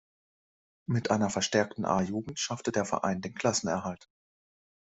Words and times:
Mit 0.87 1.11
einer 1.11 1.29
verstärkten 1.29 1.85
A-Jugend 1.85 2.39
schaffte 2.39 2.71
der 2.71 2.85
Verein 2.85 3.21
den 3.21 3.35
Klassenerhalt. 3.35 4.09